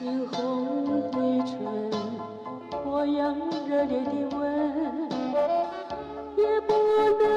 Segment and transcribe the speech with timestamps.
[0.00, 1.52] 殷红的唇，
[2.82, 3.36] 火样
[3.68, 4.40] 热烈的吻，
[6.36, 6.72] 也不
[7.20, 7.31] 能。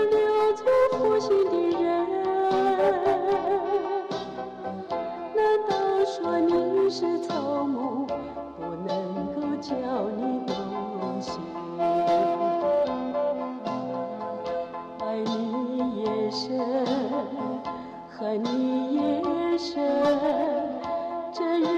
[19.57, 19.81] 生
[21.33, 21.74] 这一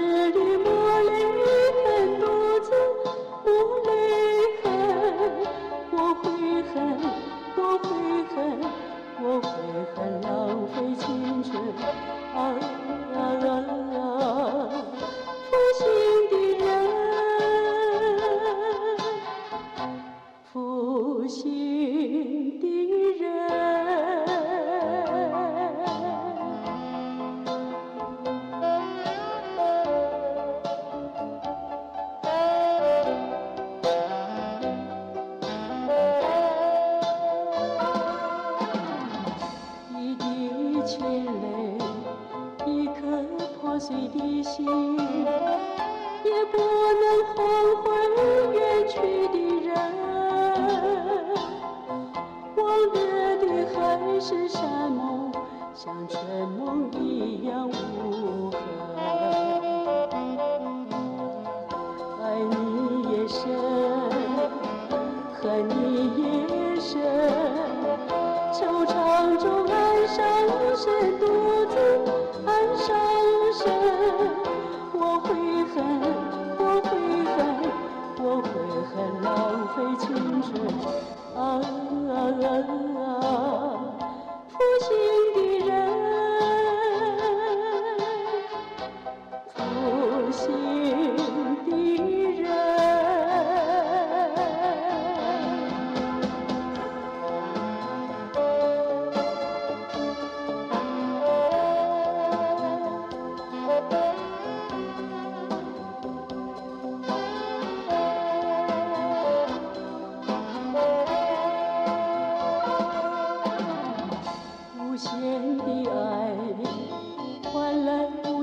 [43.78, 47.36] 碎的心也不能换
[47.82, 47.86] 回
[48.58, 48.98] 远去
[49.28, 49.47] 的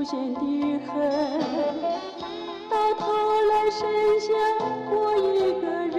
[0.06, 0.40] 见的
[0.86, 0.94] 恨，
[2.70, 3.02] 到头
[3.50, 3.80] 来剩
[4.20, 4.32] 下
[4.88, 5.66] 我一个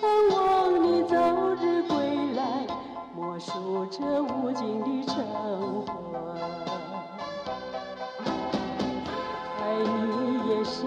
[0.00, 0.36] 盼望
[0.82, 1.14] 你早
[1.54, 1.94] 日归
[2.34, 2.66] 来，
[3.14, 5.24] 默数这无尽的晨
[5.86, 5.88] 昏。
[9.62, 10.82] 爱你也深，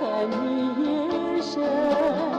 [0.00, 0.04] 恨
[0.42, 0.42] 你
[0.82, 2.35] 也深。